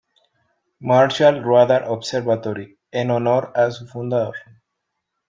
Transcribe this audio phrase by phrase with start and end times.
[0.79, 4.35] Marshall Radar Observatory" en honor a su fundador.